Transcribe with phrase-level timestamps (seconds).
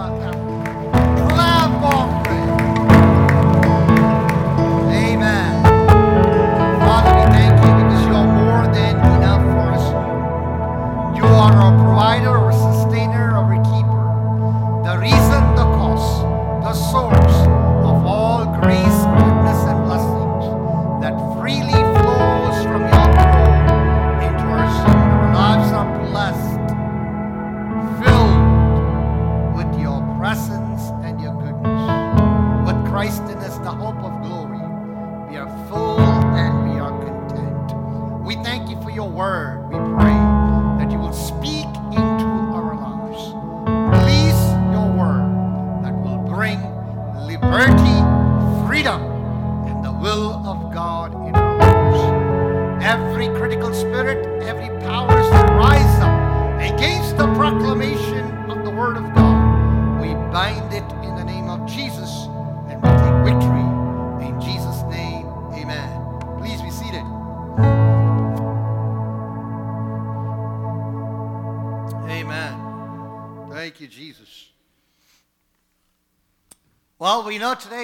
[0.00, 0.49] Clap offering.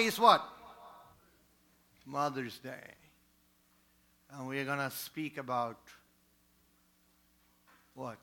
[0.04, 0.44] Is what?
[2.04, 2.94] Mother's Day.
[4.30, 5.78] And we're going to speak about
[7.94, 8.16] what?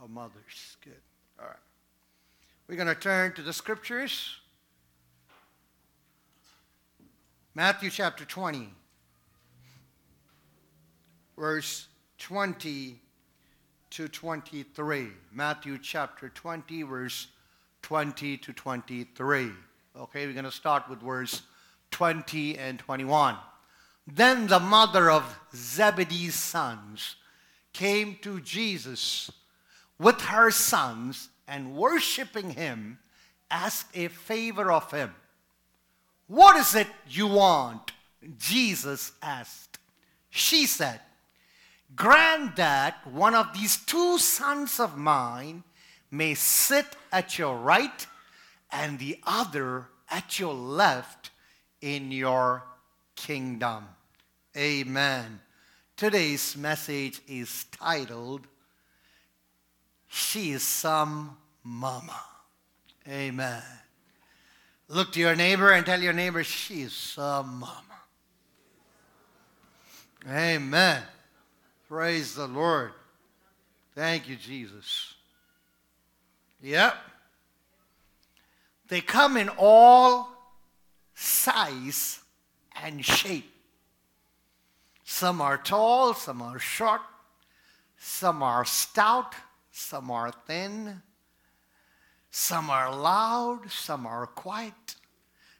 [0.00, 0.76] Our mothers.
[0.82, 0.94] Good.
[1.38, 1.56] All right.
[2.68, 4.36] We're going to turn to the scriptures.
[7.54, 8.68] Matthew chapter 20,
[11.36, 11.88] verse
[12.18, 13.00] 20
[13.90, 15.08] to 23.
[15.32, 17.26] Matthew chapter 20, verse
[17.82, 19.50] 20 to 23.
[19.96, 21.42] Okay, we're going to start with verse
[21.90, 23.36] 20 and 21.
[24.06, 27.16] Then the mother of Zebedee's sons
[27.72, 29.32] came to Jesus
[29.98, 32.98] with her sons and worshiping him
[33.50, 35.12] asked a favor of him.
[36.28, 37.90] What is it you want?
[38.38, 39.78] Jesus asked.
[40.30, 41.00] She said,
[41.96, 45.64] Grant that one of these two sons of mine
[46.12, 48.06] may sit at your right
[48.72, 51.30] and the other at your left
[51.80, 52.64] in your
[53.16, 53.84] kingdom.
[54.56, 55.40] Amen.
[55.96, 58.46] Today's message is titled,
[60.08, 62.20] She is Some Mama.
[63.08, 63.62] Amen.
[64.88, 67.84] Look to your neighbor and tell your neighbor, She is some mama.
[70.28, 71.02] Amen.
[71.88, 72.92] Praise the Lord.
[73.94, 75.14] Thank you, Jesus.
[76.60, 76.94] Yep.
[78.90, 80.28] They come in all
[81.14, 82.18] size
[82.82, 83.54] and shape.
[85.04, 87.00] Some are tall, some are short,
[87.96, 89.36] some are stout,
[89.70, 91.02] some are thin,
[92.32, 94.96] some are loud, some are quiet,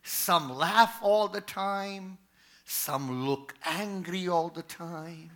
[0.02, 2.18] some laugh all the time,
[2.64, 5.30] some look angry all the time.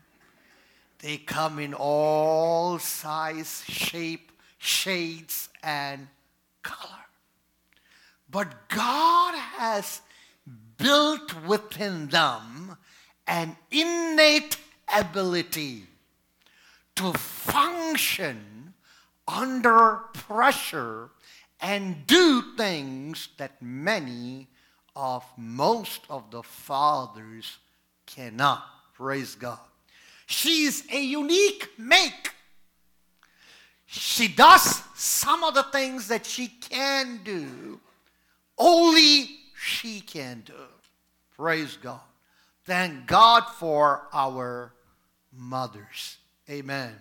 [0.99, 6.09] They come in all size, shape, shades, and
[6.63, 7.05] color.
[8.35, 10.01] But God has
[10.77, 12.77] built within them
[13.29, 14.57] an innate
[14.93, 15.85] ability
[16.97, 18.75] to function
[19.29, 21.11] under pressure
[21.61, 24.49] and do things that many
[24.97, 27.59] of most of the fathers
[28.05, 28.65] cannot.
[28.95, 29.61] Praise God.
[30.27, 32.33] She's a unique make.
[33.87, 37.79] She does some of the things that she can do,
[38.59, 40.55] only she can do.
[41.37, 42.01] Praise God.
[42.65, 44.73] Thank God for our
[45.33, 46.19] mothers.
[46.49, 46.93] Amen.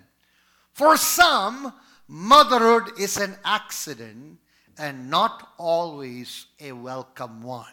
[0.73, 1.73] For some,
[2.07, 4.39] motherhood is an accident
[4.77, 7.65] and not always a welcome one.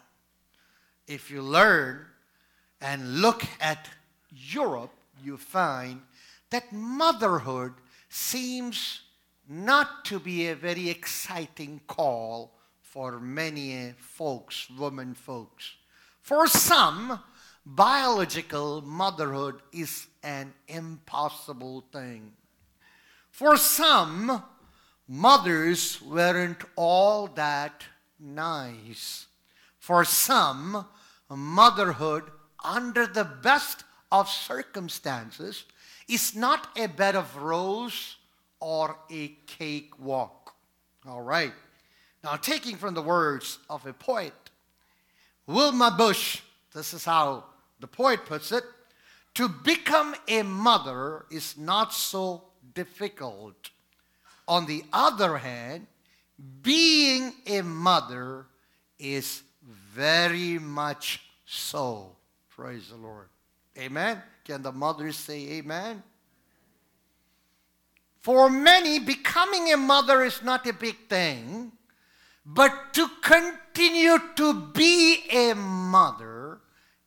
[1.06, 2.04] If you learn
[2.80, 3.88] and look at
[4.30, 4.92] Europe,
[5.22, 6.02] you find
[6.50, 7.72] that motherhood
[8.08, 9.00] seems
[9.48, 12.52] not to be a very exciting call
[12.90, 15.74] for many folks, women folks.
[16.22, 17.20] For some,
[17.64, 22.32] biological motherhood is an impossible thing.
[23.30, 24.42] For some,
[25.06, 27.84] mothers weren't all that
[28.18, 29.26] nice.
[29.78, 30.84] For some,
[31.28, 32.24] motherhood,
[32.64, 35.64] under the best of circumstances,
[36.08, 38.16] is not a bed of rose
[38.58, 40.54] or a cakewalk.
[41.06, 41.52] All right.
[42.22, 44.34] Now, taking from the words of a poet,
[45.46, 46.40] Wilhelm Busch,
[46.74, 47.44] this is how
[47.80, 48.64] the poet puts it
[49.34, 52.42] to become a mother is not so
[52.74, 53.70] difficult.
[54.46, 55.86] On the other hand,
[56.62, 58.46] being a mother
[58.98, 62.16] is very much so.
[62.50, 63.28] Praise the Lord.
[63.78, 64.22] Amen.
[64.44, 66.02] Can the mothers say amen?
[68.20, 71.72] For many, becoming a mother is not a big thing,
[72.44, 76.60] but to continue to be a mother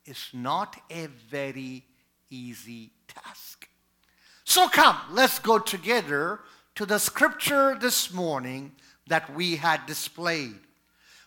[0.06, 1.84] is not a very
[2.30, 3.68] easy task.
[4.44, 6.42] So come, let's go together
[6.76, 8.74] to the scripture this morning
[9.08, 10.60] that we had displayed.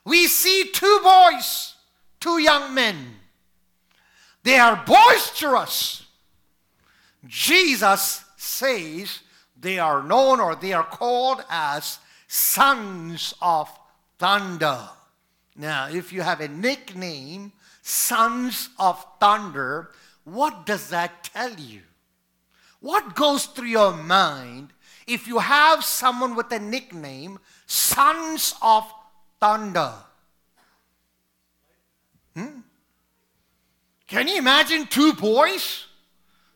[0.05, 1.75] We see two boys,
[2.21, 2.97] two young men.
[4.43, 6.05] They are boisterous.
[7.27, 9.21] Jesus says
[9.59, 11.99] they are known or they are called as
[12.29, 13.69] sons of
[14.19, 14.89] thunder.
[15.57, 17.53] Now, if you have a nickname,
[17.83, 19.93] sons of thunder,
[20.25, 21.83] what does that tell you?
[22.81, 24.73] What goes through your mind
[25.07, 28.85] if you have someone with a nickname, sons of
[29.41, 29.93] thunder?
[32.35, 32.61] Hmm?
[34.07, 35.87] Can you imagine two boys?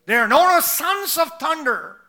[0.05, 2.00] They're known as sons of thunder.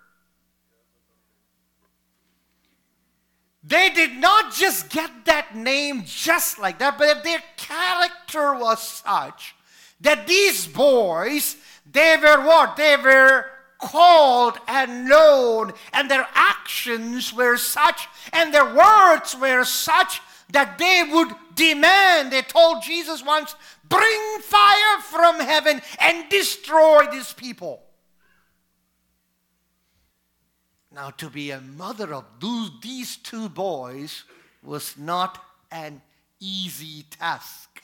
[3.65, 9.55] They did not just get that name just like that, but their character was such
[10.01, 11.57] that these boys,
[11.91, 12.77] they were what?
[12.77, 13.47] They were
[13.79, 20.21] called and known, and their actions were such, and their words were such
[20.51, 22.33] that they would demand.
[22.33, 23.55] They told Jesus once,
[23.89, 27.83] bring fire from heaven and destroy these people.
[30.95, 32.25] Now, to be a mother of
[32.83, 34.25] these two boys
[34.63, 36.03] was not an
[36.39, 37.83] easy task.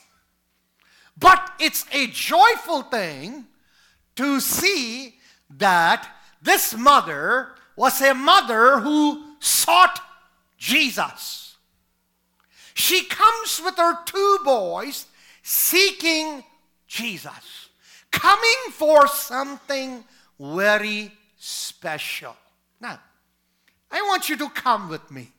[1.17, 3.47] But it's a joyful thing
[4.17, 5.15] to see
[5.57, 6.07] that
[6.43, 10.01] this mother was a mother who sought
[10.59, 11.57] Jesus.
[12.75, 15.07] She comes with her two boys
[15.43, 16.45] seeking
[16.87, 17.71] Jesus,
[18.11, 20.05] coming for something
[20.39, 22.37] very special.
[22.81, 23.01] Now,
[23.91, 25.33] I want you to come with me.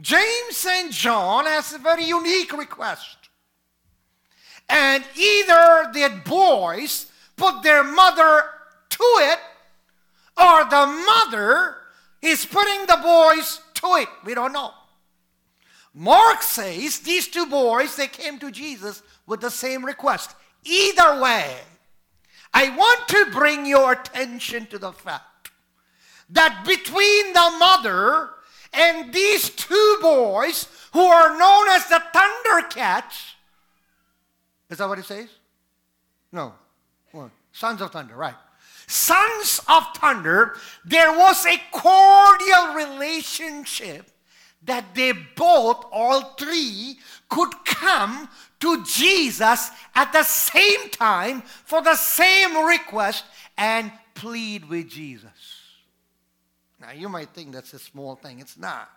[0.00, 3.16] James and John has a very unique request.
[4.68, 7.06] And either the boys
[7.36, 8.44] put their mother
[8.90, 9.38] to it,
[10.36, 11.76] or the mother
[12.22, 14.08] is putting the boys to it.
[14.24, 14.72] We don't know.
[15.92, 20.34] Mark says these two boys, they came to Jesus with the same request.
[20.64, 21.56] Either way,
[22.52, 25.24] I want to bring your attention to the fact
[26.30, 28.30] that between the mother
[28.72, 33.34] and these two boys who are known as the Thundercats,
[34.70, 35.28] is that what it says?
[36.32, 36.54] No.
[37.52, 38.34] Sons of Thunder, right.
[38.86, 44.10] Sons of Thunder, there was a cordial relationship
[44.64, 46.98] that they both, all three,
[47.28, 48.28] could come
[48.60, 53.24] to Jesus at the same time for the same request
[53.56, 55.63] and plead with Jesus.
[56.84, 58.40] Now, you might think that's a small thing.
[58.40, 58.90] It's not.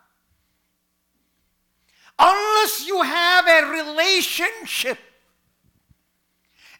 [2.18, 4.98] Unless you have a relationship,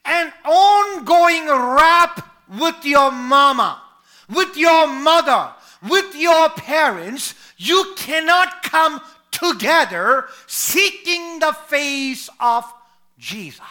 [0.04, 2.28] an ongoing rap
[2.60, 3.80] with your mama,
[4.28, 5.52] with your mother,
[5.88, 9.00] with your parents, you cannot come
[9.30, 12.70] together seeking the face of
[13.16, 13.62] Jesus.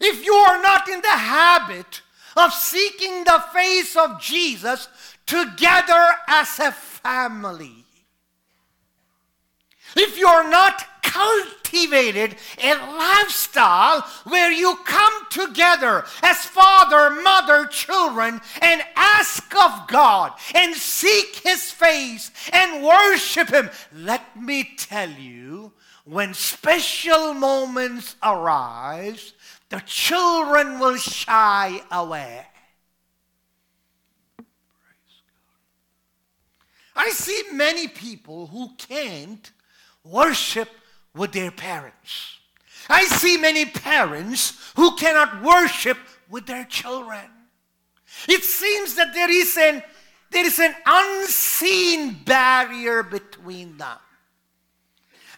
[0.00, 2.02] If you are not in the habit
[2.38, 4.88] of seeking the face of Jesus
[5.26, 7.84] together as a family.
[9.96, 18.82] If you're not cultivated a lifestyle where you come together as father, mother, children and
[18.94, 25.72] ask of God and seek His face and worship Him, let me tell you,
[26.04, 29.34] when special moments arise,
[29.70, 32.46] the children will shy away.
[36.96, 39.52] I see many people who can't
[40.02, 40.68] worship
[41.14, 42.38] with their parents.
[42.88, 45.98] I see many parents who cannot worship
[46.28, 47.30] with their children.
[48.28, 49.82] It seems that there is an,
[50.30, 53.98] there is an unseen barrier between them.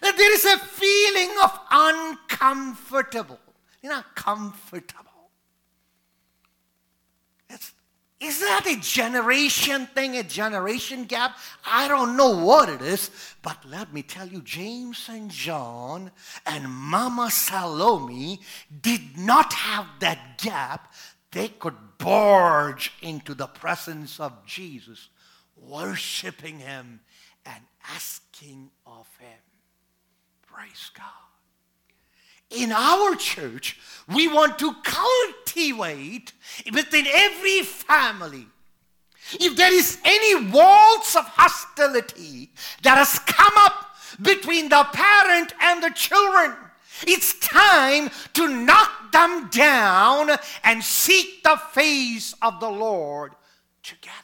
[0.01, 3.39] That there is a feeling of uncomfortable.
[3.81, 5.29] You're not comfortable.
[7.49, 7.73] It's,
[8.19, 11.37] is that a generation thing, a generation gap?
[11.65, 13.09] I don't know what it is,
[13.41, 16.11] but let me tell you, James and John
[16.45, 18.39] and Mama Salome
[18.81, 20.93] did not have that gap.
[21.31, 25.09] They could barge into the presence of Jesus
[25.55, 26.99] worshiping Him
[27.45, 27.63] and
[27.95, 29.39] asking of Him.
[30.45, 31.30] Praise God.
[32.51, 36.33] In our church, we want to cultivate
[36.73, 38.47] within every family.
[39.33, 42.49] If there is any walls of hostility
[42.83, 46.55] that has come up between the parent and the children,
[47.07, 50.31] it's time to knock them down
[50.63, 53.33] and seek the face of the Lord
[53.83, 54.15] together.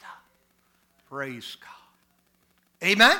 [1.09, 2.87] Praise God.
[2.87, 3.17] Amen?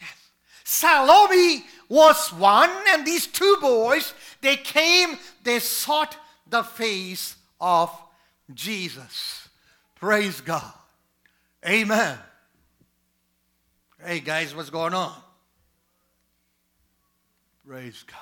[0.00, 0.30] Yes.
[0.64, 6.16] Salome was one, and these two boys, they came, they sought
[6.48, 7.90] the face of
[8.54, 9.48] Jesus.
[9.96, 10.72] Praise God.
[11.68, 12.16] Amen.
[14.02, 15.12] Hey guys, what's going on?
[17.66, 18.16] Praise God.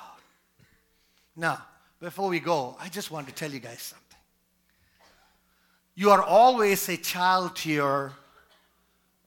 [1.35, 1.63] Now,
[2.01, 4.05] before we go, I just want to tell you guys something.
[5.95, 8.13] You are always a child to your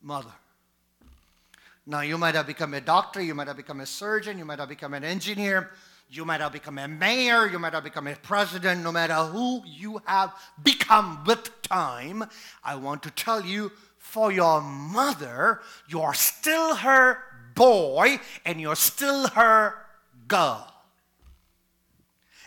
[0.02, 0.32] mother.
[1.84, 4.60] Now, you might have become a doctor, you might have become a surgeon, you might
[4.60, 5.70] have become an engineer,
[6.08, 9.62] you might have become a mayor, you might have become a president, no matter who
[9.66, 12.24] you have become with time.
[12.62, 17.18] I want to tell you for your mother, you are still her
[17.54, 19.74] boy and you're still her
[20.28, 20.72] girl.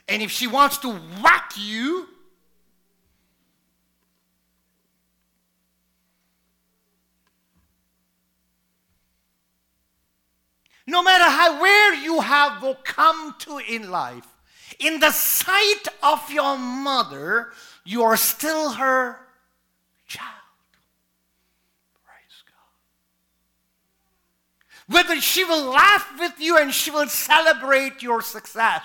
[0.08, 0.92] And if she wants to
[1.24, 2.08] whack you,
[10.88, 14.28] no matter how where you have come to in life,
[14.80, 17.52] in the sight of your mother,
[17.84, 19.18] you are still her
[20.08, 20.30] child.
[22.04, 22.54] Praise God.
[24.94, 28.84] Whether she will laugh with you and she will celebrate your success.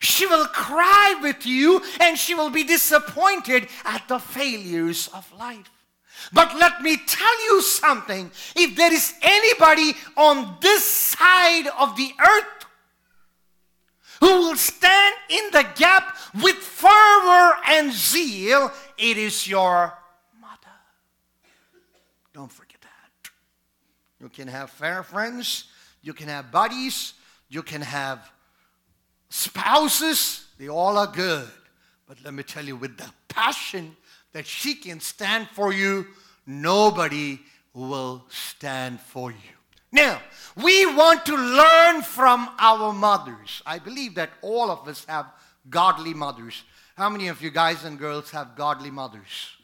[0.00, 5.70] She will cry with you and she will be disappointed at the failures of life.
[6.32, 8.30] But let me tell you something.
[8.56, 12.66] If there is anybody on this side of the earth
[14.20, 19.92] who will stand in the gap with fervor and zeal, it is your
[20.40, 20.76] mother.
[22.32, 22.70] Don't forget.
[22.80, 23.30] That.
[24.20, 25.64] You can have fair friends,
[26.02, 27.14] you can have buddies,
[27.48, 28.30] you can have
[29.28, 30.46] spouses.
[30.58, 31.48] They all are good.
[32.06, 33.96] But let me tell you, with the passion
[34.34, 36.06] that she can stand for you,
[36.44, 37.38] nobody
[37.72, 39.54] will stand for you.
[39.90, 40.20] Now,
[40.56, 43.62] we want to learn from our mothers.
[43.64, 45.26] I believe that all of us have
[45.70, 46.64] godly mothers.
[46.96, 49.56] How many of you guys and girls have godly mothers?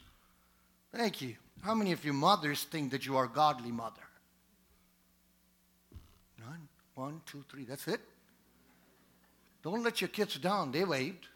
[0.95, 1.35] Thank you.
[1.61, 4.01] How many of you mothers think that you are godly mother?
[6.39, 6.67] None.
[6.95, 7.65] One, two, three.
[7.65, 7.99] That's it.
[9.63, 10.71] Don't let your kids down.
[10.71, 11.27] They waved.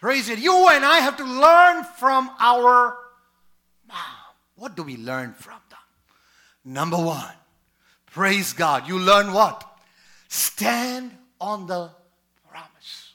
[0.00, 0.38] Praise it.
[0.38, 2.96] You and I have to learn from our
[3.88, 3.96] mom.
[4.56, 5.78] What do we learn from them?
[6.64, 7.32] Number one,
[8.06, 8.88] praise God.
[8.88, 9.64] You learn what?
[10.28, 11.90] Stand on the
[12.48, 13.14] promise.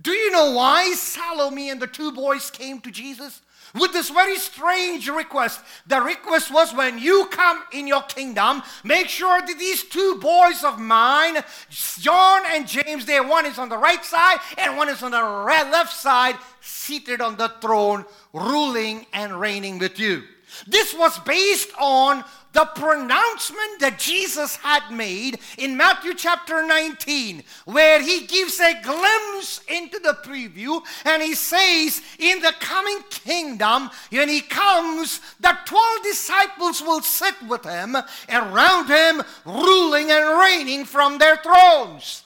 [0.00, 3.42] Do you know why Salome and the two boys came to Jesus?
[3.74, 5.60] With this very strange request.
[5.86, 10.62] The request was when you come in your kingdom, make sure that these two boys
[10.64, 15.02] of mine, John and James, there one is on the right side and one is
[15.02, 20.22] on the left side, seated on the throne, ruling and reigning with you.
[20.66, 28.02] This was based on the pronouncement that Jesus had made in Matthew chapter 19, where
[28.02, 34.28] he gives a glimpse into the preview and he says, In the coming kingdom, when
[34.28, 37.96] he comes, the 12 disciples will sit with him
[38.30, 42.24] around him, ruling and reigning from their thrones.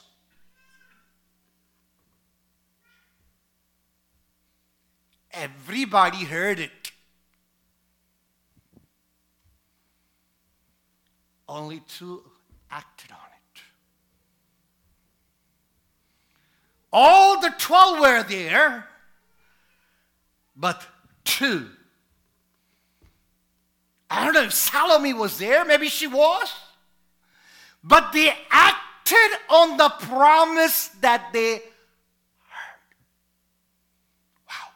[5.31, 6.71] Everybody heard it.
[11.49, 12.23] Only two
[12.69, 13.61] acted on it.
[16.91, 18.87] All the 12 were there,
[20.55, 20.85] but
[21.23, 21.67] two.
[24.09, 26.53] I don't know if Salome was there, maybe she was.
[27.83, 31.61] But they acted on the promise that they heard.
[34.49, 34.71] Wow.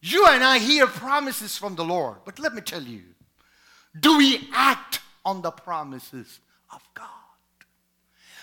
[0.00, 3.13] You and I hear promises from the Lord, but let me tell you,
[3.98, 6.40] do we act on the promises
[6.72, 7.08] of God?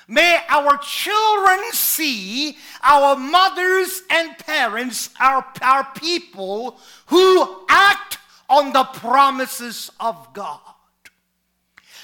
[0.07, 8.17] May our children see our mothers and parents, our, our people who act
[8.49, 10.59] on the promises of God.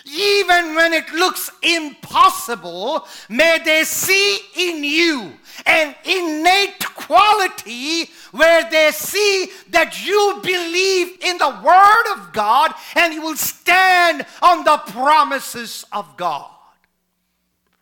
[0.08, 5.34] Even when it looks impossible, may they see in you
[5.66, 13.14] an innate quality where they see that you believe in the Word of God and
[13.14, 16.52] you will stand on the promises of God.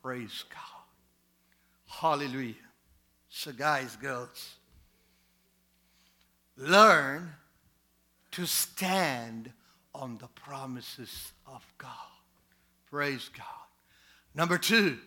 [0.02, 0.60] Praise God.
[1.88, 2.54] Hallelujah.
[3.30, 4.56] So, guys, girls,
[6.58, 7.34] learn
[8.32, 9.52] to stand
[9.94, 11.90] on the promises of God.
[12.96, 13.46] Praise God.
[14.34, 14.98] Number two,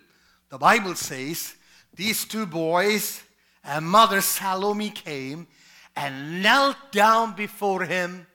[0.50, 1.54] the Bible says
[1.94, 3.22] these two boys
[3.64, 5.46] and Mother Salome came
[5.96, 8.26] and knelt down before him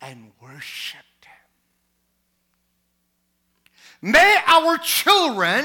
[0.00, 1.24] and worshiped
[4.00, 4.12] him.
[4.12, 5.64] May our children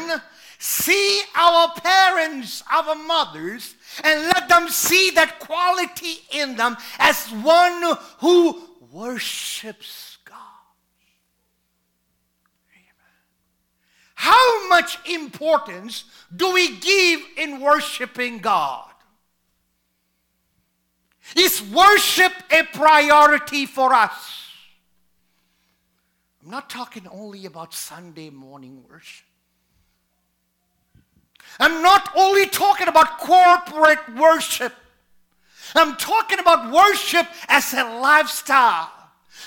[0.57, 7.97] see our parents, our mothers, and let them see that quality in them as one
[8.17, 8.59] who
[8.91, 10.37] worships God.
[12.73, 12.87] Amen.
[14.19, 16.05] How much importance
[16.35, 18.89] do we give in worshiping God?
[21.35, 24.49] Is worship a priority for us?
[26.43, 29.27] I'm not talking only about Sunday morning worship.
[31.59, 34.73] I'm not only talking about corporate worship.
[35.75, 38.91] I'm talking about worship as a lifestyle.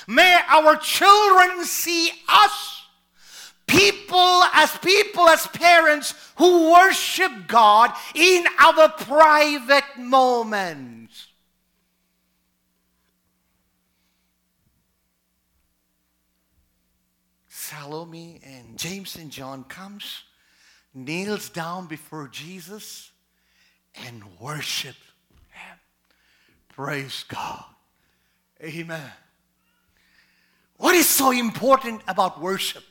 [0.07, 2.80] May our children see us,
[3.71, 11.29] people as people, as parents who worship God in our private moments.
[17.49, 20.25] Salome and James and John comes
[20.93, 23.13] kneels down before Jesus
[24.07, 24.97] and worship
[25.51, 25.79] him.
[26.69, 27.65] Praise God.
[28.63, 29.13] Amen.
[30.79, 32.83] What is so important about worship?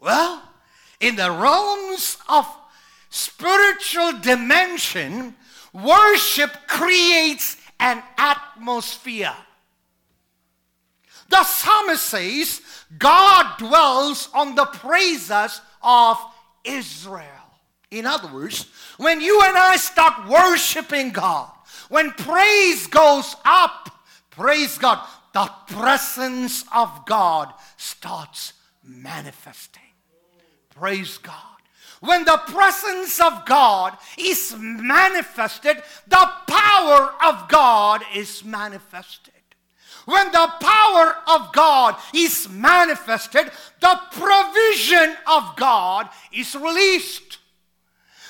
[0.00, 0.42] Well,
[0.98, 2.46] in the realms of
[3.10, 5.34] spiritual dimension,
[5.72, 9.34] worship creates an atmosphere.
[11.28, 12.60] The psalmist says,
[12.98, 16.18] God dwells on the praises of
[16.64, 17.26] Israel.
[17.90, 18.66] In other words,
[18.98, 21.50] when you and I start worshiping God,
[21.88, 23.90] when praise goes up,
[24.30, 29.82] praise God, the presence of God starts manifesting.
[30.80, 31.34] Praise God.
[32.00, 35.76] When the presence of God is manifested,
[36.08, 39.34] the power of God is manifested.
[40.06, 43.50] When the power of God is manifested,
[43.82, 47.39] the provision of God is released.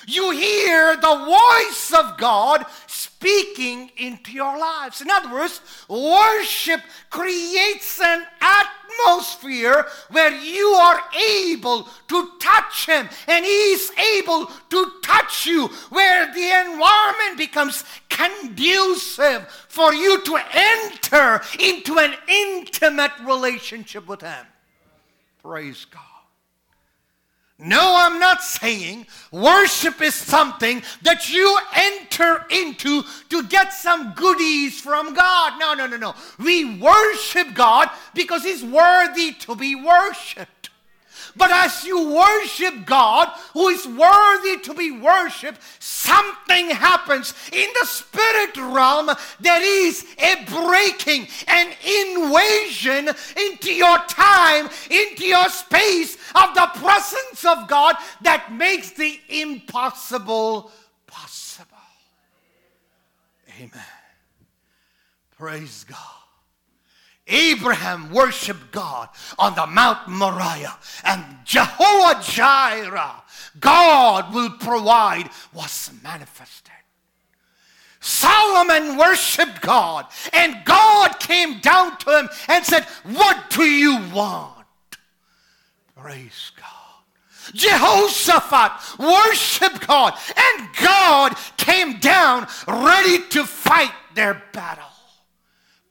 [0.07, 5.01] You hear the voice of God speaking into your lives.
[5.01, 11.01] In other words, worship creates an atmosphere where you are
[11.39, 17.83] able to touch Him and He is able to touch you, where the environment becomes
[18.09, 24.45] conducive for you to enter into an intimate relationship with Him.
[25.41, 26.10] Praise God.
[27.63, 34.81] No, I'm not saying worship is something that you enter into to get some goodies
[34.81, 35.59] from God.
[35.59, 36.15] No, no, no, no.
[36.39, 40.70] We worship God because He's worthy to be worshiped.
[41.35, 47.85] But as you worship God, who is worthy to be worshiped, something happens in the
[47.85, 49.09] spirit realm.
[49.39, 57.45] There is a breaking, an invasion into your time, into your space of the presence
[57.45, 60.71] of God that makes the impossible
[61.07, 61.77] possible.
[63.59, 63.83] Amen.
[65.37, 66.20] Praise God.
[67.31, 73.23] Abraham worshiped God on the Mount Moriah, and Jehovah Jireh,
[73.59, 76.71] God will provide, was manifested.
[77.99, 84.65] Solomon worshiped God, and God came down to him and said, What do you want?
[85.95, 86.67] Praise God.
[87.53, 94.83] Jehoshaphat worshiped God, and God came down ready to fight their battle.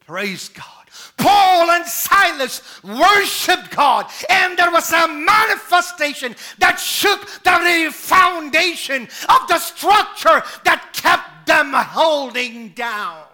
[0.00, 0.79] Praise God.
[1.16, 9.48] Paul and Silas worshiped God, and there was a manifestation that shook the foundation of
[9.48, 13.24] the structure that kept them holding down.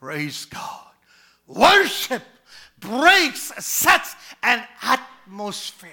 [0.00, 0.86] Praise God.
[1.46, 2.22] Worship
[2.80, 5.90] breaks, sets an atmosphere.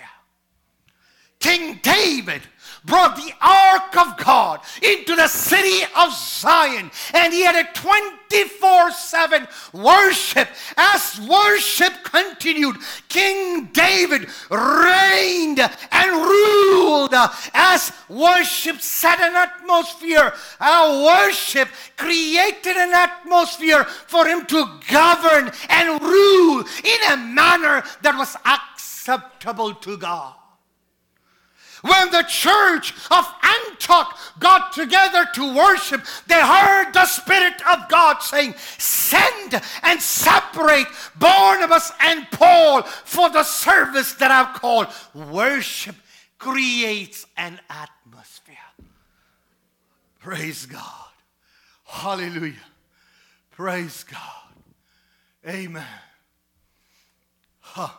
[1.39, 2.41] King David
[2.85, 8.91] brought the ark of God into the city of Zion, and he had a 24
[8.91, 10.47] 7 worship.
[10.77, 17.13] As worship continued, King David reigned and ruled
[17.53, 20.33] as worship set an atmosphere.
[20.59, 28.17] Our worship created an atmosphere for him to govern and rule in a manner that
[28.17, 30.38] was acceptable to God.
[31.81, 38.19] When the church of Antioch got together to worship, they heard the Spirit of God
[38.19, 40.87] saying, Send and separate
[41.17, 44.87] Barnabas and Paul for the service that I've called.
[45.13, 45.95] Worship
[46.37, 48.55] creates an atmosphere.
[50.19, 50.83] Praise God.
[51.85, 52.55] Hallelujah.
[53.51, 54.19] Praise God.
[55.47, 55.85] Amen.
[57.61, 57.89] Huh.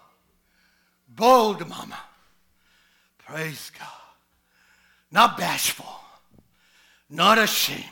[1.09, 1.99] Bold mama.
[3.31, 3.89] Praise God.
[5.13, 6.01] Not bashful,
[7.09, 7.85] not ashamed.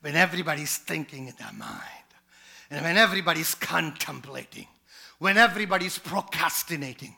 [0.00, 1.82] When everybody's thinking in their mind,
[2.70, 4.68] and when everybody's contemplating,
[5.18, 7.16] when everybody's procrastinating,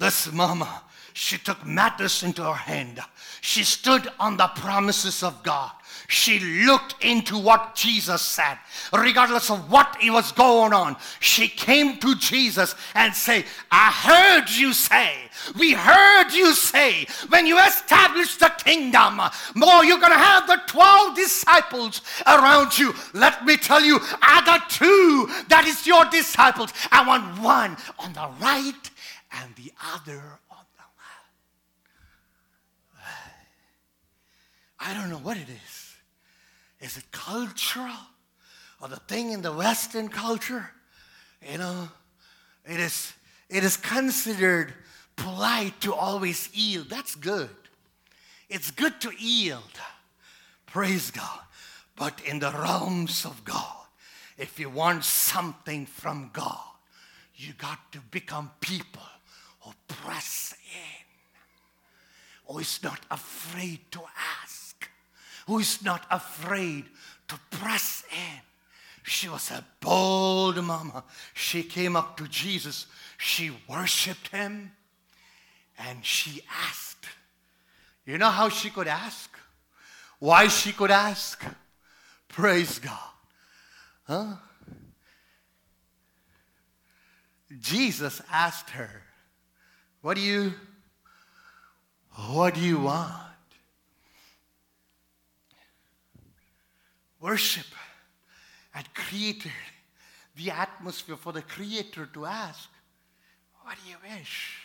[0.00, 0.82] this mama,
[1.12, 2.98] she took matters into her hand.
[3.42, 5.70] She stood on the promises of God.
[6.08, 8.58] She looked into what Jesus said,
[8.92, 10.96] regardless of what it was going on.
[11.20, 15.12] She came to Jesus and say, I heard you say,
[15.56, 19.20] we heard you say, when you establish the kingdom,
[19.54, 22.92] more you're going to have the 12 disciples around you.
[23.14, 26.72] Let me tell you, I got two that is your disciples.
[26.90, 28.90] I want one on the right
[29.32, 30.84] and the other on the
[32.98, 33.30] left.
[34.78, 35.94] I don't know what it is.
[36.80, 37.94] Is it cultural
[38.80, 40.70] or the thing in the Western culture?
[41.50, 41.88] You know,
[42.64, 43.12] it is,
[43.48, 44.72] it is considered
[45.16, 46.88] polite to always yield.
[46.88, 47.50] That's good.
[48.48, 49.78] It's good to yield.
[50.66, 51.40] Praise God.
[51.96, 53.86] But in the realms of God,
[54.38, 56.58] if you want something from God,
[57.34, 59.02] you got to become people
[59.60, 61.06] who press in,
[62.46, 64.00] who is not afraid to
[64.42, 64.60] ask
[65.50, 66.84] who is not afraid
[67.26, 68.40] to press in.
[69.02, 71.02] She was a bold mama.
[71.34, 72.86] She came up to Jesus,
[73.18, 74.70] she worshiped him,
[75.76, 77.06] and she asked.
[78.06, 79.28] You know how she could ask?
[80.20, 81.42] Why she could ask?
[82.28, 82.98] Praise God.
[84.04, 84.34] Huh?
[87.60, 89.02] Jesus asked her,
[90.02, 90.52] What do you
[92.14, 93.30] what do you want?
[97.20, 97.66] worship
[98.70, 99.52] had created
[100.36, 102.68] the atmosphere for the Creator to ask,
[103.62, 104.62] What do you wish?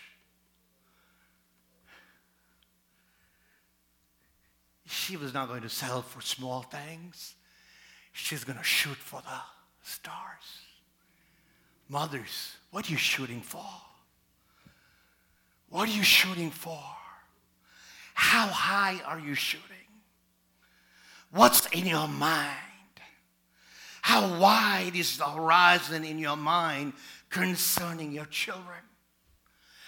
[4.85, 7.35] She was not going to settle for small things.
[8.13, 9.39] She's going to shoot for the
[9.83, 10.61] stars.
[11.89, 13.65] Mothers, what are you shooting for?
[15.75, 16.79] What are you shooting for?
[18.13, 19.89] How high are you shooting?
[21.31, 22.55] What's in your mind?
[24.01, 26.93] How wide is the horizon in your mind
[27.29, 28.79] concerning your children?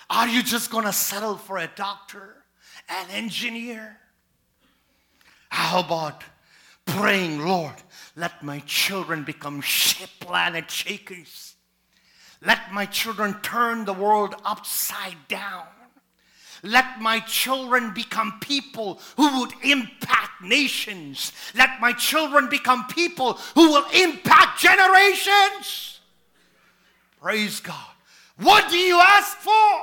[0.10, 2.36] Are you just going to settle for a doctor,
[2.90, 3.98] an engineer?
[5.48, 6.22] How about
[6.86, 7.76] praying, Lord,
[8.18, 11.56] let my children become ship planet shakers?
[12.46, 15.64] Let my children turn the world upside down.
[16.64, 21.32] Let my children become people who would impact nations.
[21.56, 26.00] Let my children become people who will impact generations.
[27.22, 27.76] Praise God.
[28.38, 29.82] What do you ask for?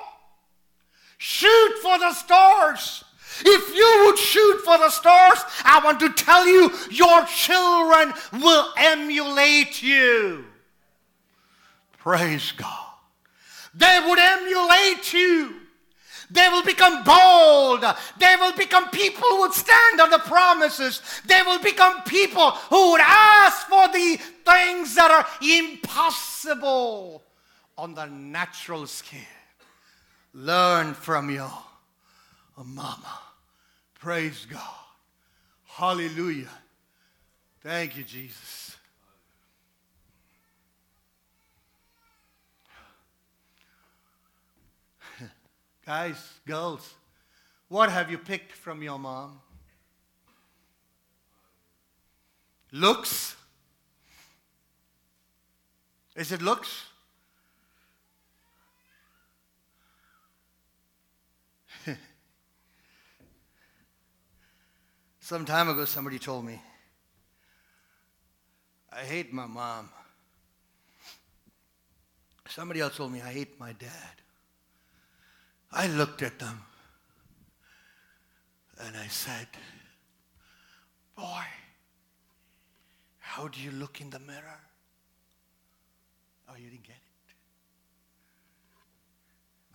[1.19, 3.05] Shoot for the stars.
[3.41, 8.73] If you would shoot for the stars, I want to tell you, your children will
[8.77, 10.45] emulate you.
[11.99, 12.87] Praise God.
[13.75, 15.55] They would emulate you.
[16.31, 17.85] They will become bold.
[18.19, 21.03] They will become people who would stand on the promises.
[21.27, 27.23] They will become people who would ask for the things that are impossible
[27.77, 29.21] on the natural scale.
[30.33, 31.53] Learn from your
[32.65, 33.21] mama.
[33.99, 34.61] Praise God.
[35.65, 36.51] Hallelujah.
[37.63, 38.64] Thank you, Jesus.
[45.87, 46.95] Guys, girls,
[47.69, 49.39] what have you picked from your mom?
[52.73, 53.37] Looks?
[56.17, 56.87] Is it looks?
[65.21, 66.63] Some time ago, somebody told me,
[68.91, 69.91] I hate my mom.
[72.49, 74.24] Somebody else told me, I hate my dad.
[75.75, 76.63] I looked at them
[78.81, 79.49] and I said,
[81.17, 81.45] Boy,
[83.19, 84.61] how do you look in the mirror?
[86.49, 87.35] Oh, you didn't get it.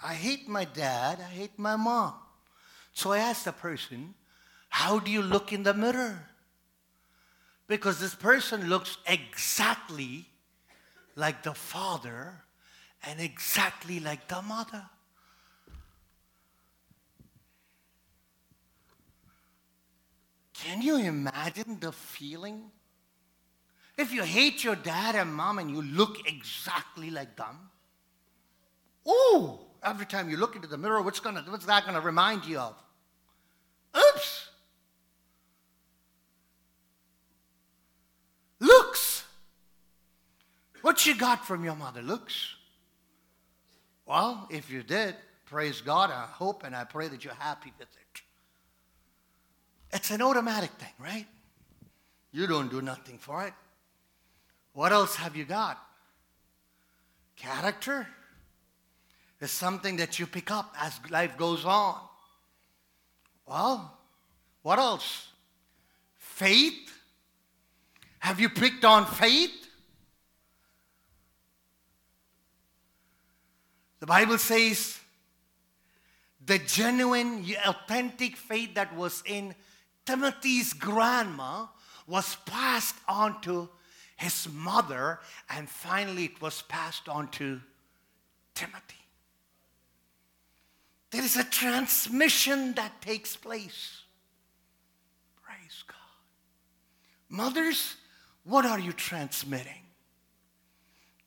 [0.02, 1.20] I hate my dad.
[1.20, 2.14] I hate my mom.
[2.94, 4.14] So I asked the person,
[4.70, 6.28] How do you look in the mirror?
[7.68, 10.30] Because this person looks exactly
[11.18, 12.44] like the father
[13.04, 14.86] and exactly like the mother.
[20.63, 22.72] Can you imagine the feeling?
[23.98, 27.69] If you hate your dad and mom and you look exactly like them,
[29.08, 32.45] ooh, every time you look into the mirror, what's, gonna, what's that going to remind
[32.45, 32.76] you of?
[33.98, 34.50] Oops.
[38.60, 39.24] Looks.
[40.82, 42.02] What you got from your mother?
[42.02, 42.56] Looks.
[44.06, 46.10] Well, if you did, praise God.
[46.10, 47.99] I hope and I pray that you're happy with it.
[49.91, 51.25] It's an automatic thing, right?
[52.32, 53.54] You don't do nothing for it.
[54.73, 55.80] What else have you got?
[57.36, 58.08] Character
[59.39, 61.95] is something that you pick up as life goes on.
[63.45, 63.97] Well,
[64.62, 65.30] what else?
[66.17, 66.93] Faith.
[68.19, 69.52] Have you picked on faith?
[73.99, 74.99] The Bible says
[76.45, 79.56] the genuine, authentic faith that was in
[80.10, 81.67] Timothy's grandma
[82.08, 83.69] was passed on to
[84.17, 85.19] his mother,
[85.52, 87.62] and finally it was passed on to
[88.56, 89.06] Timothy.
[91.12, 94.02] There is a transmission that takes place.
[95.43, 95.95] Praise God.
[97.30, 97.95] Mothers,
[98.45, 99.84] what are you transmitting?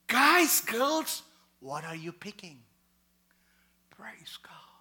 [0.09, 1.23] Guys, girls,
[1.61, 2.59] what are you picking?
[3.91, 4.72] Praise God.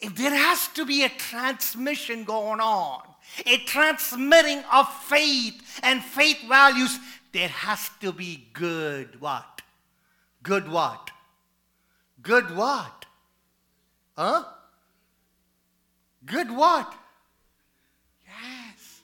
[0.00, 3.02] If there has to be a transmission going on,
[3.44, 6.98] a transmitting of faith and faith values,
[7.32, 9.62] there has to be good what?
[10.42, 11.10] Good what?
[12.22, 13.06] Good what?
[14.16, 14.44] Huh?
[16.24, 16.94] Good what?
[18.26, 19.02] Yes.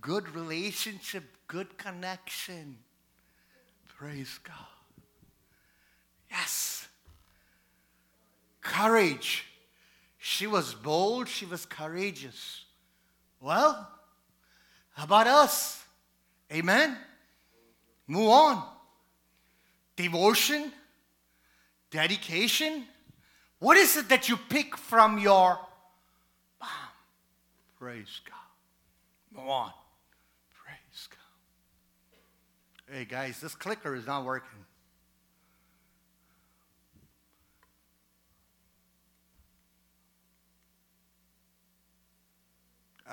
[0.00, 2.78] Good relationship, good connection.
[3.88, 4.56] Praise God.
[6.30, 6.88] Yes.
[8.60, 9.44] Courage.
[10.24, 12.64] She was bold, she was courageous.
[13.40, 13.90] Well,
[14.92, 15.82] how about us?
[16.52, 16.96] Amen?
[18.06, 18.62] Move on.
[19.96, 20.70] Devotion,
[21.90, 22.84] dedication.
[23.58, 25.58] What is it that you pick from your
[26.60, 26.70] mom?
[27.80, 29.40] Praise God.
[29.40, 29.72] Move on.
[30.54, 32.96] Praise God.
[32.96, 34.64] Hey guys, this clicker is not working.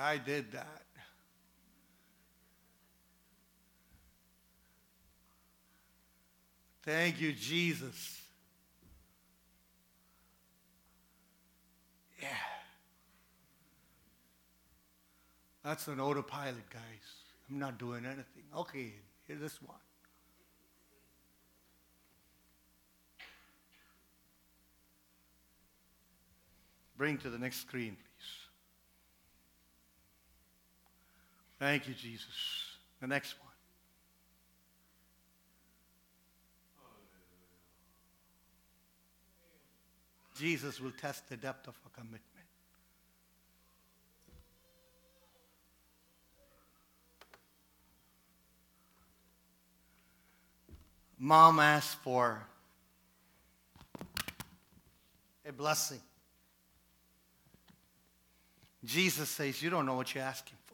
[0.00, 0.82] I did that.
[6.82, 8.22] Thank you, Jesus.
[12.18, 12.28] Yeah.
[15.62, 16.80] That's an autopilot, guys.
[17.50, 18.44] I'm not doing anything.
[18.56, 18.94] Okay,
[19.26, 19.76] here's this one.
[26.96, 28.49] Bring to the next screen, please.
[31.60, 32.26] Thank you, Jesus.
[33.00, 33.46] The next one.
[40.38, 42.22] Jesus will test the depth of our commitment.
[51.18, 52.42] Mom asked for
[55.46, 56.00] a blessing.
[58.82, 60.70] Jesus says, You don't know what you're asking for.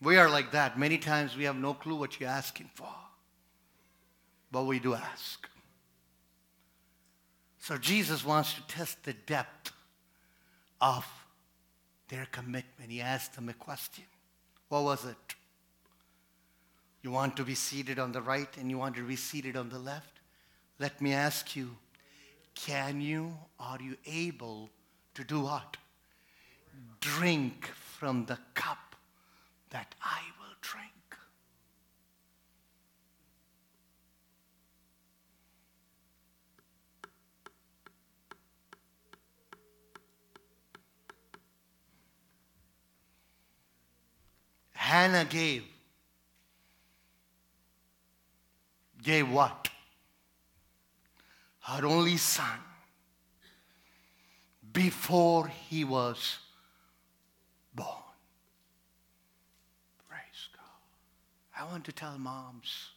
[0.00, 0.78] We are like that.
[0.78, 2.94] Many times we have no clue what you're asking for,
[4.50, 5.48] but we do ask.
[7.58, 9.72] So Jesus wants to test the depth
[10.80, 11.04] of
[12.08, 12.90] their commitment.
[12.90, 14.04] He asked them a question.
[14.68, 15.34] What was it?
[17.02, 19.68] You want to be seated on the right and you want to be seated on
[19.68, 20.20] the left?
[20.78, 21.76] Let me ask you,
[22.54, 24.70] can you, are you able
[25.14, 25.76] to do what?
[27.00, 28.85] Drink from the cup
[29.76, 30.90] that I will drink.
[44.72, 45.64] Hannah gave.
[49.02, 49.68] Gave what?
[51.60, 52.60] Her only son
[54.72, 56.38] before he was
[61.58, 62.90] I want to tell moms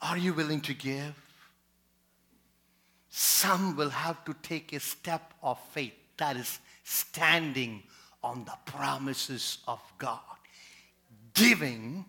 [0.00, 1.14] are you willing to give?
[3.08, 7.82] Some will have to take a step of faith that is standing
[8.22, 10.20] on the promises of God,
[11.34, 12.04] giving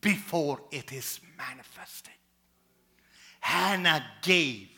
[0.00, 2.14] before it is manifested.
[3.40, 4.68] Hannah gave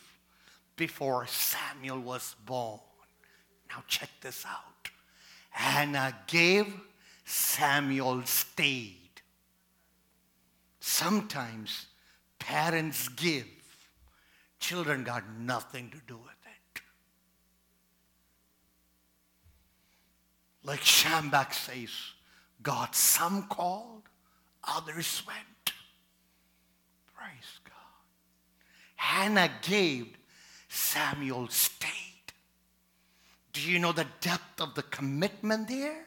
[0.77, 2.81] before Samuel was born.
[3.71, 4.91] Now, check this out.
[5.51, 6.73] Hannah gave,
[7.29, 9.21] Samuel stayed.
[10.81, 11.85] Sometimes
[12.38, 13.45] parents give,
[14.59, 16.81] children got nothing to do with it.
[20.64, 21.91] Like Schambach says,
[22.62, 24.05] God, some called,
[24.64, 25.75] others went.
[27.14, 27.75] Praise God.
[28.97, 30.17] Hannah gave,
[30.71, 32.33] Samuel stayed.
[33.53, 36.07] Do you know the depth of the commitment there?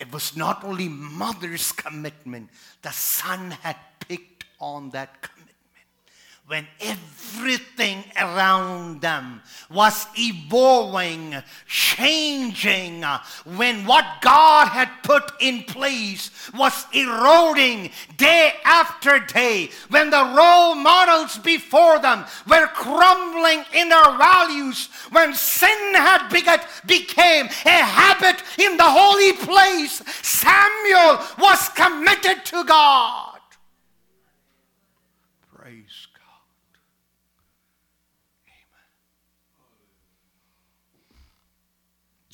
[0.00, 2.48] It was not only mother's commitment,
[2.82, 5.49] the son had picked on that commitment
[6.50, 11.36] when everything around them was evolving,
[11.68, 13.04] changing,
[13.44, 20.74] when what God had put in place was eroding day after day, when the role
[20.74, 28.42] models before them were crumbling in their values, when sin had begot, became a habit
[28.58, 33.39] in the holy place, Samuel was committed to God.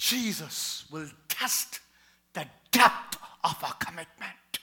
[0.07, 1.81] Jesus will test
[2.33, 4.61] the depth of our commitment.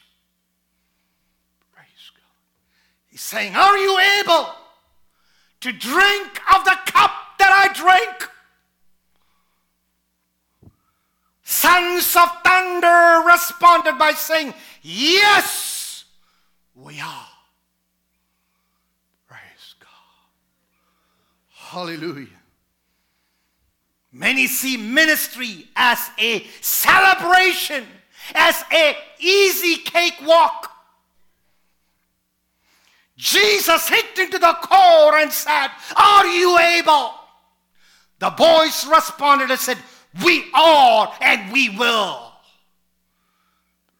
[1.73, 2.31] Praise God.
[3.09, 4.47] He's saying, Are you able
[5.59, 8.29] to drink of the cup that I drink?
[11.43, 16.05] Sons of thunder responded by saying, Yes,
[16.73, 17.27] we are.
[19.27, 19.89] Praise God.
[21.49, 22.42] Hallelujah.
[24.13, 27.83] Many see ministry as a celebration,
[28.35, 30.69] as a easy cakewalk.
[33.17, 37.13] Jesus hit into the core and said, Are you able?
[38.19, 39.79] The boys responded and said,
[40.23, 42.33] We are and we will.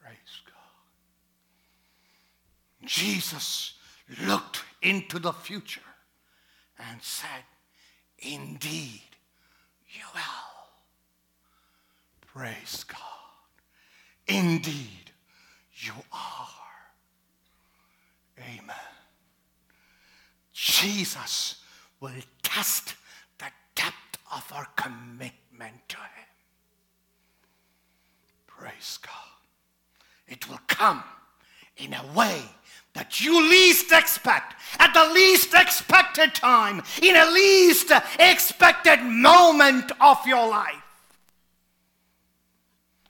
[0.00, 0.54] Praise God.
[2.86, 3.74] Jesus
[4.22, 5.80] looked into the future
[6.78, 7.44] and said,
[8.18, 9.02] Indeed,
[9.94, 10.20] you will.
[12.26, 12.98] Praise God.
[14.26, 15.12] Indeed,
[15.74, 16.48] you are.
[18.38, 18.74] Amen.
[20.52, 21.62] Jesus
[22.00, 22.10] will
[22.42, 22.94] test
[23.38, 26.26] the depth of our commitment to Him.
[28.46, 29.12] Praise God.
[30.26, 31.02] It will come
[31.76, 32.42] in a way
[32.94, 40.18] that you least expect, at the least expected time, in a least expected moment of
[40.26, 40.82] your life.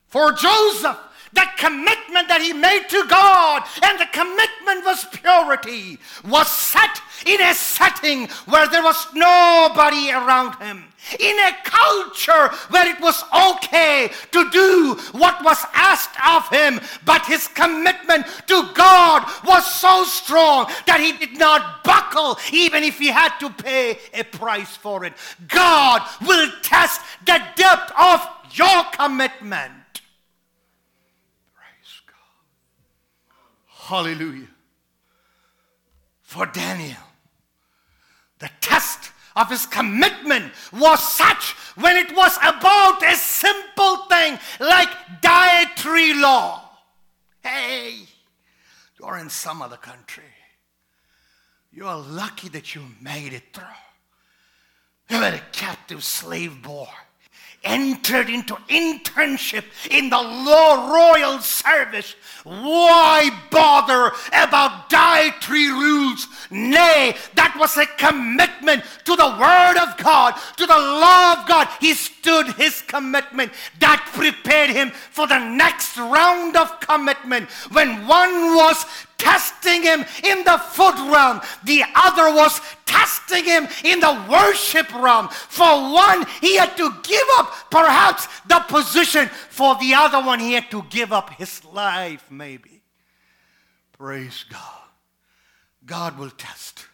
[0.06, 0.98] For Joseph,
[1.32, 7.40] the commitment that he made to God and the commitment was purity was set in
[7.40, 10.84] a setting where there was nobody around him
[11.18, 17.24] in a culture where it was okay to do what was asked of him, but
[17.26, 23.08] his commitment to God was so strong that he did not buckle even if he
[23.08, 25.12] had to pay a price for it.
[25.48, 29.72] God will test the depth of your commitment.
[31.54, 32.14] Praise God.
[33.66, 34.48] Hallelujah.
[36.22, 36.96] For Daniel,
[38.38, 44.88] the test of his commitment was such when it was about a simple thing like
[45.20, 46.70] dietary law.
[47.42, 47.98] Hey,
[48.98, 50.24] you're in some other country.
[51.72, 53.64] You are lucky that you made it through.
[55.10, 56.88] You were a captive slave boy
[57.64, 62.14] entered into internship in the law royal service.
[62.44, 66.28] Why bother about dietary rules?
[66.50, 71.68] Nay, that was a commitment to the Word of God, to the law of God.
[71.80, 73.52] He stood his commitment.
[73.80, 78.84] That prepared him for the next round of commitment when one was
[79.18, 85.28] testing him in the food realm, the other was testing him in the worship realm.
[85.28, 90.52] For one, he had to give up perhaps the position, for the other one, he
[90.52, 92.82] had to give up his life, maybe.
[93.92, 94.60] Praise God.
[95.86, 96.86] God will test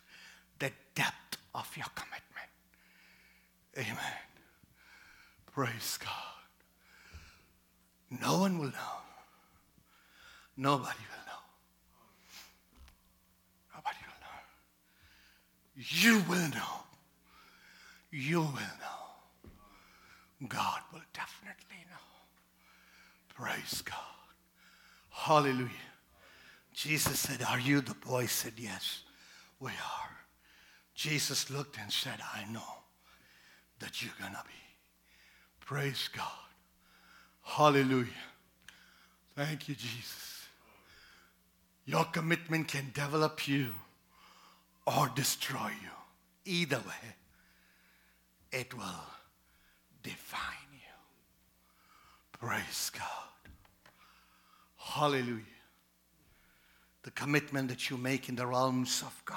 [0.59, 2.21] the depth of your commitment.
[3.79, 4.19] Amen.
[5.53, 6.11] Praise God.
[8.23, 8.97] No one will know.
[10.57, 11.41] Nobody will know.
[15.89, 16.85] You will know.
[18.11, 19.51] You will know.
[20.47, 21.97] God will definitely know.
[23.35, 23.97] Praise God.
[25.09, 25.71] Hallelujah.
[26.75, 28.27] Jesus said, Are you the boy?
[28.27, 29.05] said, Yes,
[29.59, 30.11] we are.
[30.95, 32.61] Jesus looked and said, I know
[33.79, 34.53] that you're going to be.
[35.61, 36.27] Praise God.
[37.43, 38.07] Hallelujah.
[39.35, 40.45] Thank you, Jesus.
[41.87, 43.73] Your commitment can develop you
[44.99, 45.91] or destroy you.
[46.45, 47.15] Either way,
[48.53, 49.07] it will
[50.03, 52.39] define you.
[52.41, 53.05] Praise God.
[54.77, 55.45] Hallelujah.
[57.03, 59.37] The commitment that you make in the realms of God.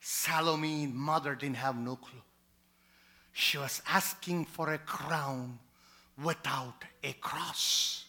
[0.00, 2.22] Salome, mother, didn't have no clue.
[3.32, 5.58] She was asking for a crown
[6.22, 8.06] without a cross.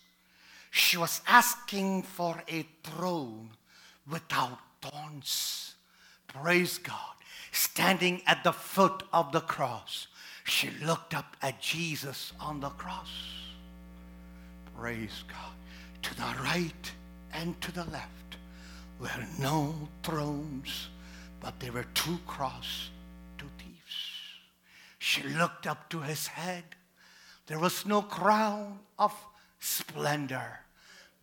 [0.72, 3.52] She was asking for a throne
[4.10, 5.76] without thorns.
[6.28, 7.16] Praise God.
[7.52, 10.08] Standing at the foot of the cross,
[10.44, 13.10] she looked up at Jesus on the cross.
[14.78, 15.54] Praise God.
[16.04, 16.92] To the right
[17.34, 18.38] and to the left
[19.00, 19.10] were
[19.40, 20.90] no thrones,
[21.40, 22.90] but there were two crosses
[25.00, 26.64] she looked up to his head.
[27.48, 29.14] There was no crown of
[29.60, 30.60] splendor,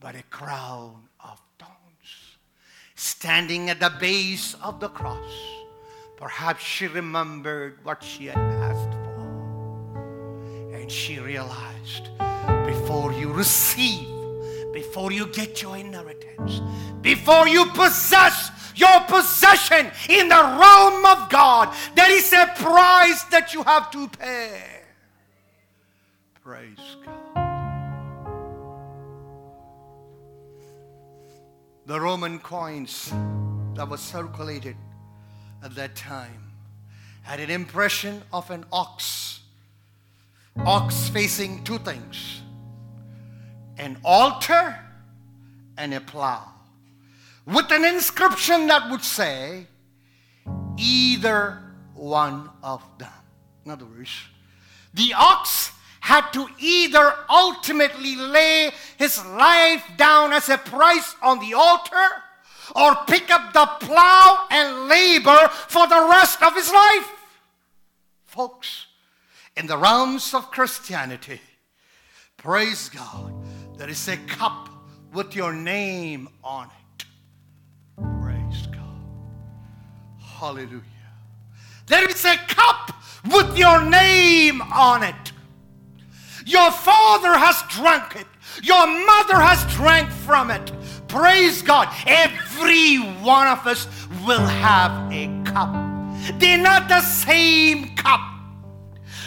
[0.01, 1.76] but a crown of thorns.
[2.97, 5.31] Standing at the base of the cross,
[6.17, 10.73] perhaps she remembered what she had asked for.
[10.75, 12.09] And she realized
[12.65, 14.09] before you receive,
[14.73, 16.63] before you get your inheritance,
[17.03, 21.75] before you possess your possession in the realm of God.
[21.95, 24.63] There is a price that you have to pay.
[26.43, 27.26] Praise God.
[31.87, 33.13] The Roman coins
[33.75, 34.77] that were circulated
[35.63, 36.53] at that time
[37.23, 39.39] had an impression of an ox.
[40.65, 42.41] Ox facing two things
[43.79, 44.77] an altar
[45.79, 46.49] and a plow
[47.47, 49.69] with an inscription that would say,
[50.77, 51.63] either
[51.95, 53.13] one of them.
[53.65, 54.11] In other words,
[54.93, 55.71] the ox
[56.07, 62.07] had to either ultimately lay his life down as a price on the altar
[62.77, 67.11] or pick up the plow and labor for the rest of his life.
[68.23, 68.87] Folks,
[69.57, 71.41] in the realms of Christianity,
[72.37, 73.35] praise God,
[73.77, 74.69] there is a cup
[75.13, 77.05] with your name on it.
[78.23, 79.03] Praise God.
[80.21, 80.83] Hallelujah.
[81.89, 82.93] There is a cup
[83.25, 85.33] with your name on it.
[86.47, 88.27] Your father has drunk it.
[88.63, 90.73] Your mother has drank from it.
[91.09, 91.89] Praise God.
[92.07, 93.89] Every one of us
[94.25, 95.75] will have a cup.
[96.39, 98.21] They're not the same cup.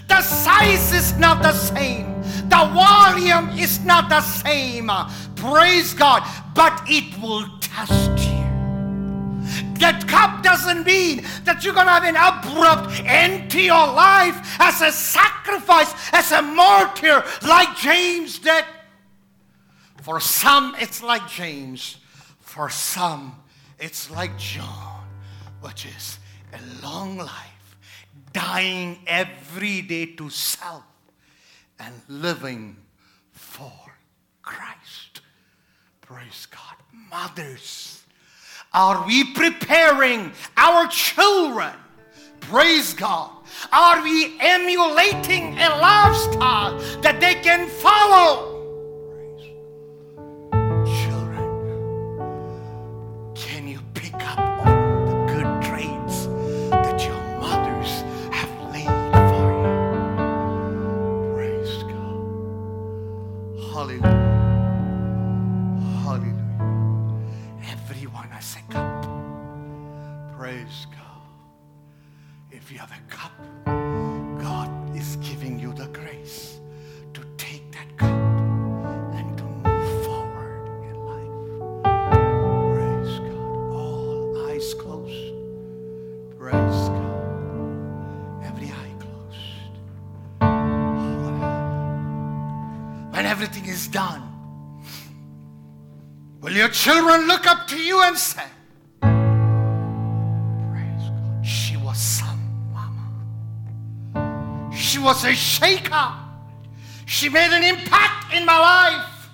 [0.08, 2.22] The size is not the same.
[2.48, 4.90] The volume is not the same.
[5.36, 6.24] Praise God.
[6.56, 8.39] But it will test you.
[9.80, 14.38] That cup doesn't mean that you're going to have an abrupt end to your life
[14.60, 18.66] as a sacrifice, as a martyr, like James did.
[20.02, 21.98] For some, it's like James.
[22.40, 23.36] For some,
[23.80, 25.08] it's like John,
[25.62, 26.20] which is
[26.54, 27.78] a long life,
[28.34, 30.84] dying every day to self
[31.80, 32.76] and living
[33.32, 33.72] for
[34.42, 35.22] Christ.
[36.02, 36.76] Praise God.
[36.92, 37.89] Mothers
[38.74, 41.72] are we preparing our children?
[42.42, 43.32] Praise God.
[43.72, 48.49] Are we emulating a lifestyle that they can follow?
[72.62, 73.32] If you have a cup,
[74.42, 76.60] God is giving you the grace
[77.14, 81.84] to take that cup and to move forward in life.
[82.76, 83.72] Praise God.
[83.72, 85.34] All eyes closed.
[86.38, 88.44] Praise God.
[88.44, 89.74] Every eye closed.
[93.14, 94.22] When everything is done,
[96.42, 98.44] will your children look up to you and say,
[105.10, 106.14] was a shaker.
[107.08, 109.30] She made an impact in my life.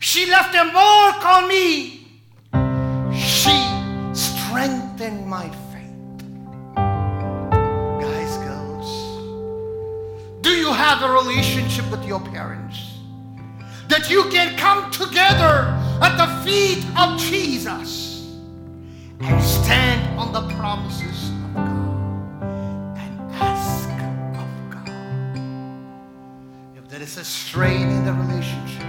[0.00, 2.06] She left a mark on me.
[3.16, 3.56] She
[4.12, 6.18] strengthened my faith.
[8.04, 8.88] Guys, girls,
[10.42, 12.78] do you have a relationship with your parents?
[13.88, 18.26] That you can come together at the feet of Jesus
[19.20, 21.27] and stand on the promises
[27.18, 28.86] a strain in the relationship,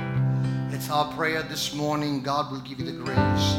[0.71, 2.21] it's our prayer this morning.
[2.21, 3.55] God will give you the grace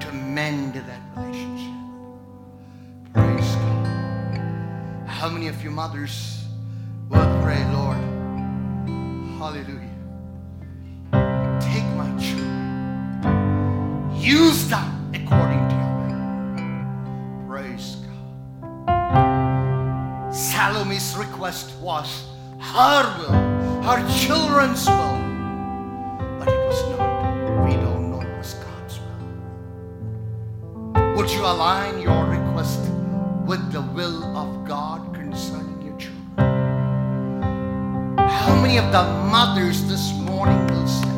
[0.00, 1.74] to mend that relationship.
[3.12, 3.86] Praise God.
[5.06, 6.42] How many of you mothers
[7.10, 7.98] will pray, Lord?
[9.36, 9.90] Hallelujah.
[11.60, 15.92] Take my children, use them according to your
[16.56, 17.46] will.
[17.46, 17.96] Praise
[18.86, 20.34] God.
[20.34, 22.24] Salome's request was
[22.58, 23.43] her will,
[23.84, 25.20] her children's will.
[26.38, 27.66] But it was not.
[27.66, 29.28] We don't know it was God's will.
[31.16, 32.80] Would you align your request
[33.44, 36.46] with the will of God concerning your children?
[38.16, 41.12] How many of the mothers this morning will say,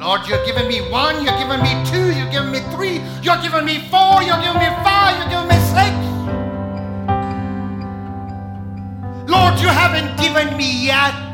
[0.00, 3.66] Lord, you're giving me one, you're giving me two, you're giving me three, you're giving
[3.66, 6.05] me four, you're giving me five, you're giving me six.
[9.58, 11.25] You haven't given me yet.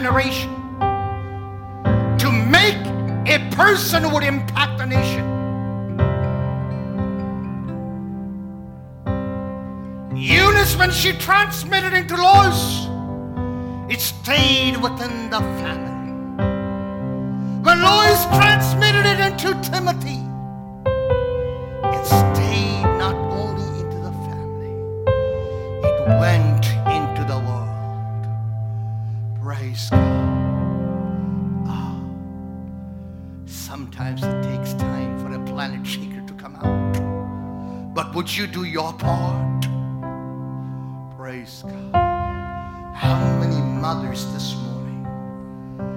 [0.00, 0.50] Generation
[2.16, 2.80] to make
[3.28, 5.26] a person who would impact the nation.
[10.16, 12.86] Eunice, when she transmitted into Lois,
[13.92, 16.00] it stayed within the family.
[17.62, 20.29] When Lois transmitted it into Timothy,
[34.00, 37.94] sometimes it takes time for a planet shaker to come out.
[37.94, 39.66] But would you do your part?
[41.16, 41.94] Praise God.
[42.94, 45.04] How many mothers this morning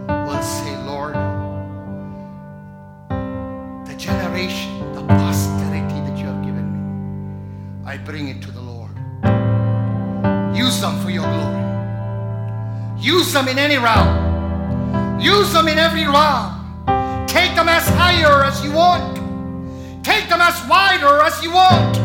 [0.07, 1.15] will say, Lord,
[3.87, 8.97] the generation, the posterity that you have given me, I bring it to the Lord.
[10.55, 11.63] Use them for your glory.
[12.99, 15.21] Use them in any realm.
[15.21, 16.52] Use them in every realm.
[17.33, 19.17] Take them as higher as you want.
[20.05, 21.95] Take them as wider as you want.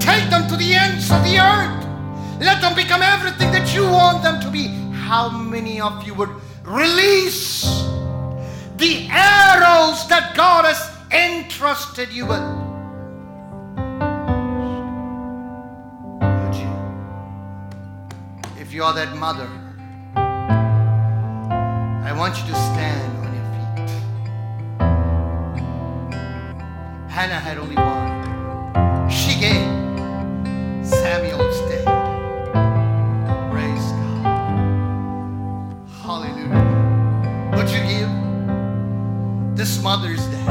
[0.00, 1.84] Take them to the ends of the earth.
[2.38, 4.68] Let them become everything that you want them to be.
[4.92, 6.30] How many of you would
[6.64, 7.64] release
[8.76, 12.70] the arrows that God has entrusted you with?
[18.56, 19.48] If you are that mother,
[22.06, 23.19] I want you to stand
[27.20, 29.10] Hannah had only one.
[29.10, 29.68] She gave.
[30.82, 31.84] Samuel stayed.
[33.50, 34.24] Praise God.
[36.00, 36.64] Hallelujah.
[37.54, 38.10] Would you give
[39.54, 40.46] this Mother's Day?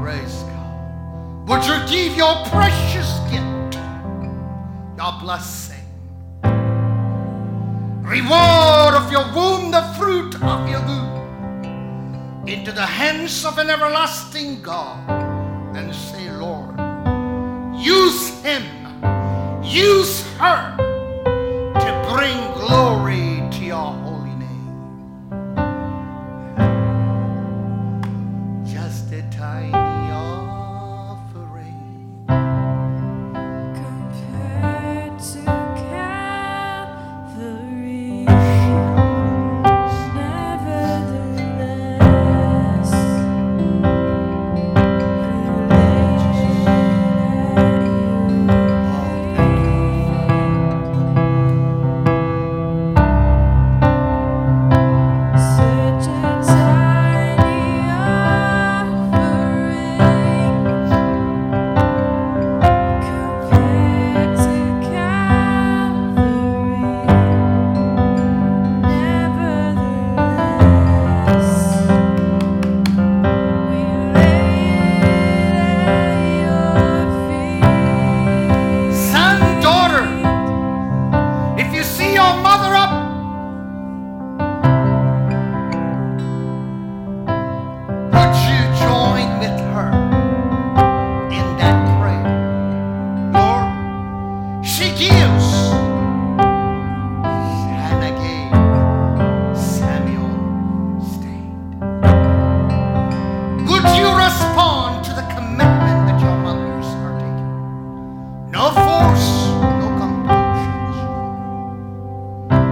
[0.00, 1.48] Praise God.
[1.48, 3.78] Would you give your precious gift,
[4.98, 5.86] your blessing?
[8.02, 14.60] Reward of your womb, the fruit of your womb, into the hands of an everlasting
[14.60, 15.19] God,
[15.80, 16.78] and say, Lord,
[17.74, 18.62] use him,
[19.64, 20.69] use her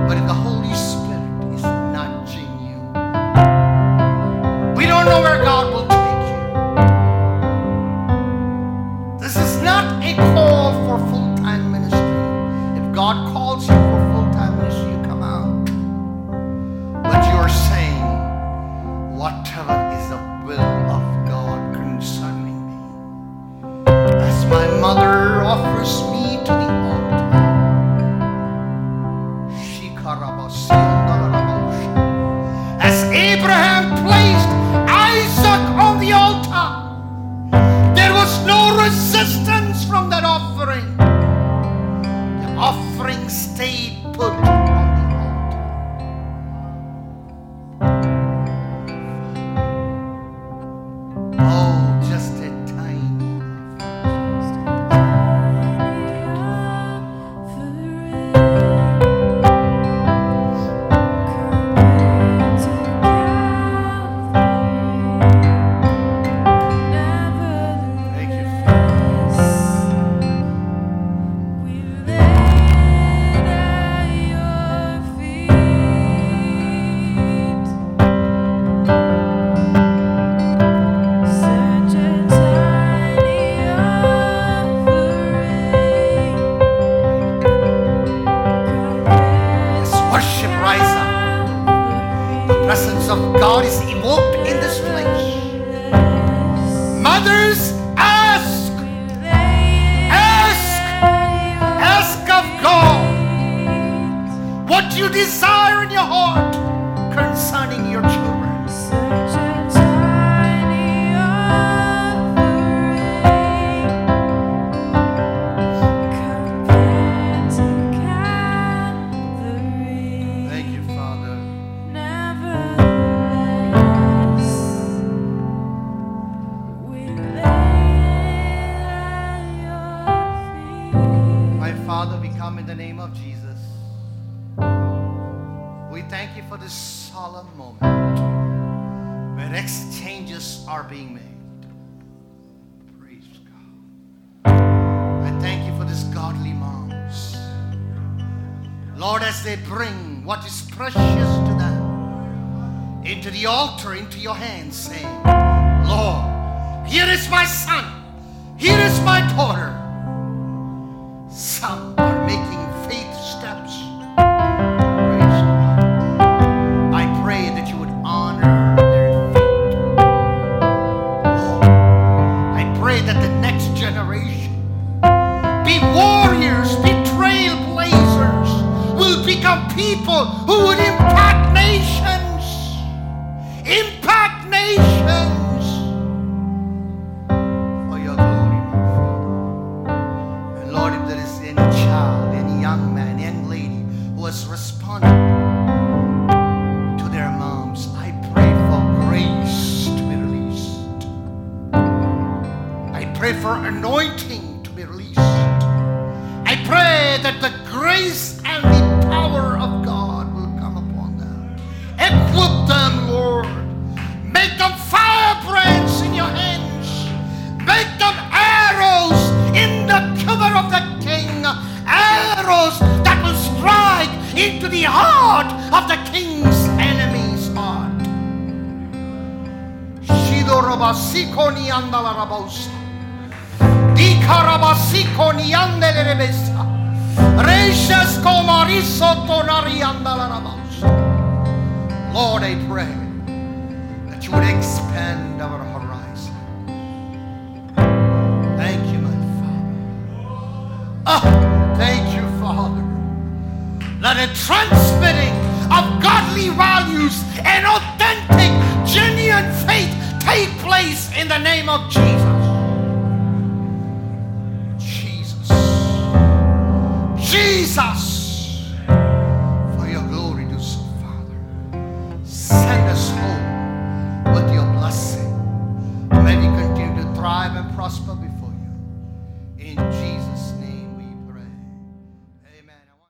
[0.09, 0.78] but in the Holy